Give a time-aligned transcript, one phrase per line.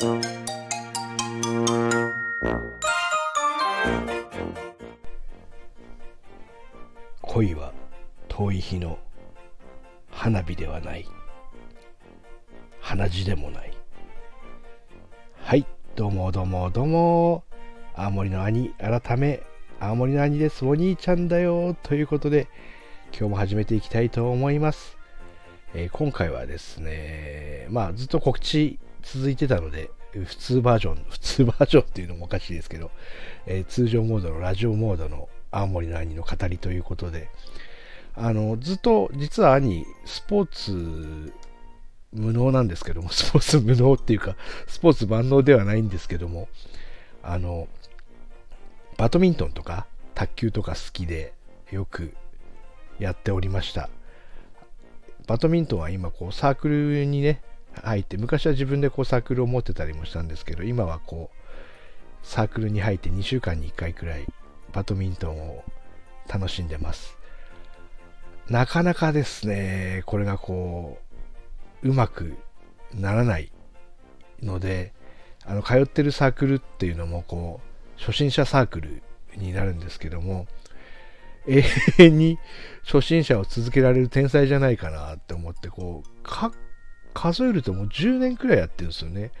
[0.00, 0.20] 恋
[7.56, 7.72] は
[8.28, 8.96] 遠い日の
[10.12, 11.04] 花火ではない。
[12.80, 13.72] 鼻血でもない。
[15.40, 15.66] はい
[15.96, 17.42] どうもどうもどうも。
[17.96, 19.42] 青森の兄改め
[19.80, 20.64] 青森の兄です。
[20.64, 21.74] お兄ちゃんだよ。
[21.82, 22.46] ということで
[23.10, 24.96] 今日も始めていきたいと思います、
[25.74, 32.90] えー、今回はですねまあずっと告知続いてたので普通バージョン 普通バージョンっていうのもおかしいですけど、
[33.46, 37.30] えー、通常モードのラジオモードの青森の兄の語りということで、
[38.14, 41.32] あの、ずっと実は兄、スポーツ
[42.12, 46.48] 無能なんですけども、 スポーツ無能っていうか、スポーツ万能ではないんですけども、
[47.22, 47.68] あの、
[48.96, 51.32] バドミントンとか卓球とか好きで
[51.70, 52.14] よく
[52.98, 53.88] やっておりました。
[55.28, 57.42] バドミントンは今こうサークルにね、
[57.82, 64.26] 入って、昔は自分でこうサークルを持ってたりもしたんですけど、今はこう、サークルに入って2週間に1回くらい
[64.72, 65.64] バドミントンを
[66.28, 67.18] 楽しんでます。
[68.48, 70.98] なかなかですね、これがこ
[71.82, 72.38] う、うまく
[72.94, 73.52] ならない
[74.42, 74.94] ので、
[75.44, 79.02] あの、通ってるサークルっていうのも、こう、初心者サークル
[79.36, 80.46] になるんですけども、
[81.48, 81.64] 永
[81.98, 82.38] 遠に
[82.84, 86.52] 初心者を続けられる天才じゃないかなって思って、こう、か、
[87.14, 89.32] 数えるともう10年くらいやってるんですよね。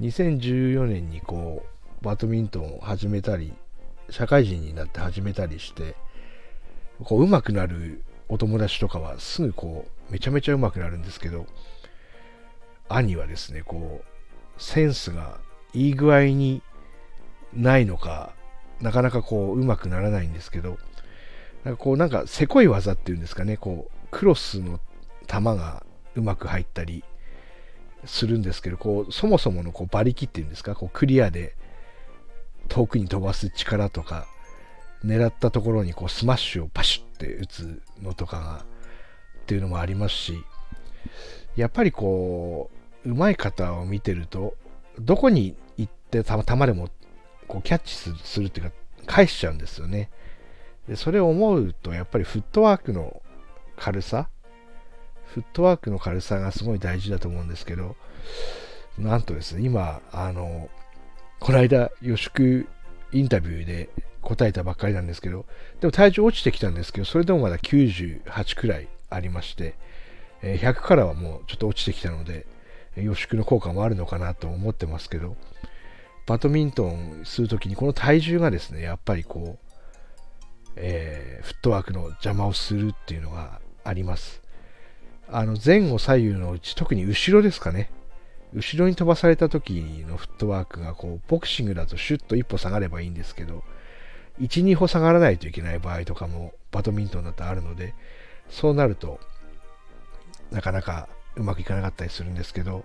[0.00, 3.52] 2014年にこう、バドミントンを始めたり
[4.10, 5.96] 社会人になって始めたりして
[7.02, 11.46] こう上手くなるお友達とかはすぐこうめちゃめちゃ上手くなるんですけど
[12.88, 15.38] 兄はですねこうセンスが
[15.74, 16.62] いい具合に
[17.52, 18.32] ないのか
[18.80, 20.78] なかなかこう上手くならないんですけど
[21.68, 24.80] なんかこうなんかせこい技っていうんですかねこうクロスの
[25.26, 27.04] 球がうまく入ったり
[28.06, 31.54] するんですけどこうそもそものこう馬力っていうんですかこうクリアで
[32.68, 34.28] 遠くに飛ばす力とか、
[35.04, 38.64] 狙ったところにこうスマッシュをパシュって打つのとかが、
[39.42, 40.44] っていうのもありますし、
[41.56, 42.70] やっぱりこ
[43.04, 44.54] う、上手い方を見てると、
[45.00, 46.90] どこに行ってたまでも
[47.46, 48.76] こうキャッチするっていうか、
[49.06, 50.10] 返しちゃうんですよね。
[50.88, 53.22] でそれを思うと、やっぱりフットワークの
[53.76, 54.28] 軽さ、
[55.26, 57.96] フットワークの軽さがすごい大事だと思うんですけど、
[58.98, 60.68] なんとですね、今、あの、
[61.40, 62.66] この間、予祝
[63.12, 63.90] インタビューで
[64.22, 65.46] 答えたばっかりなんですけど、
[65.80, 69.76] でも体重落ちてきたんですけど、それでもまだ98くらいありまして、
[70.42, 72.46] 100からはもうちょっと落ちてきたので、
[72.96, 75.36] 予祝の効果もあるのかなと思ってますけど、
[76.26, 79.67] バドミントンするときにこの体重がですね、やっぱりこう、
[80.80, 84.42] えー、フットワークの邪魔をするっていうのがあります。
[85.30, 87.90] あの前後左右のうち、特に後ろですかね。
[88.54, 93.62] 後ろに飛ばされた時のフットワークがこうボクシングだとシュッと一歩下がればいいんですけど
[94.40, 97.94] 1、2歩下がらないといけない場合とかもバドミントンだとあるので
[98.48, 99.20] そうなると
[100.50, 102.84] なかなかうまくいかなかったりするんですけど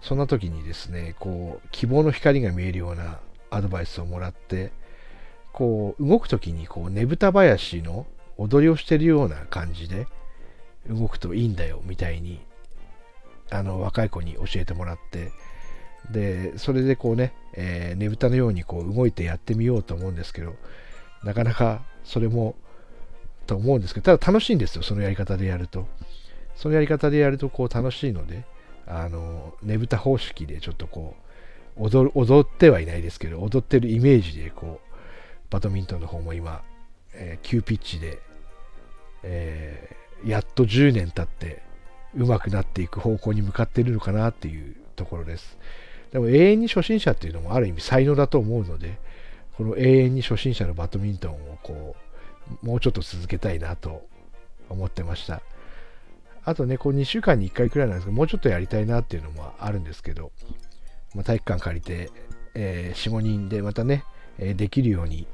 [0.00, 3.20] そんな時にですねこう希望の光が見えるような
[3.50, 4.72] アドバイスをもらって
[5.54, 8.06] こう動く時にこうねぶた林の
[8.36, 10.06] 踊りをしてるような感じで
[10.88, 12.40] 動くといいんだよみたいに
[13.50, 15.32] あの若い子に教えてもらって
[16.10, 20.56] でそれでこうね、えー、ねぶたのようにこう動いてやってみようと思うんですけど
[21.22, 22.56] なかなかそれも
[23.46, 25.86] と思うんですけどただ楽しいんですよそのやり方でやると。
[26.56, 28.44] そのやり方でやるとこう楽しいので
[28.86, 31.16] あのねぶた方式でちょっとこ
[31.76, 34.83] う踊踊ってはいないですけど踊ってるイメージでこう
[35.54, 36.64] バドミントンの方も今、
[37.12, 38.18] えー、急ピッチで、
[39.22, 41.62] えー、やっと10年経って
[42.16, 45.56] 上手くなっていく方向に向かっているのかなっていうところです。
[46.10, 48.98] でも永遠に初心者っていうのもある意味才能だと思うので、
[49.56, 51.94] この永遠に初心者のバドミントンをこ
[52.64, 54.04] う、もうちょっと続けたいなと
[54.68, 55.40] 思ってました。
[56.44, 60.32] あとね、こう2週間に1回くらいなんですけど、もうちょっとやりたいなっていうのもあるんですけど、
[61.14, 62.10] まあ、体育館借りて、
[62.54, 64.04] えー、4、5人でまたね、
[64.40, 65.28] え、できるように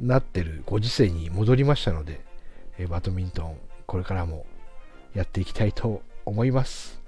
[0.00, 2.20] なってるご時世に戻りましたので、
[2.78, 3.56] えー、バドミントン、
[3.86, 4.46] これからも
[5.14, 7.00] やっていきたいと思います。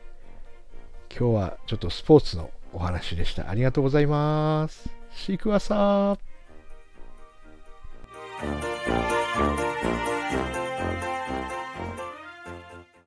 [1.11, 3.49] 今日はちょっとスポーツのお話でした。
[3.51, 4.89] ありがとうございます。
[5.13, 9.70] シークワーサー